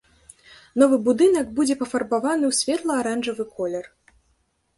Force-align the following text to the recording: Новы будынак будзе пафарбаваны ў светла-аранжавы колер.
Новы 0.81 0.97
будынак 1.07 1.51
будзе 1.59 1.75
пафарбаваны 1.81 2.45
ў 2.49 2.53
светла-аранжавы 2.61 3.43
колер. 3.61 3.85